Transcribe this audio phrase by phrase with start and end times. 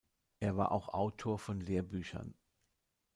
[0.39, 2.33] Er war auch Autor von Lehrbüchern.